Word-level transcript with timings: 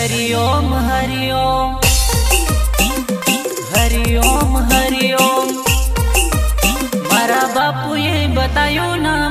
हरिओम 0.00 0.74
हरिओम। 0.74 1.72
हरिओम 3.74 4.56
हरिओम। 4.56 5.48
मारा 7.12 7.42
बापू 7.54 7.96
ये 7.96 8.26
बतायो 8.26 8.94
ना। 8.94 9.29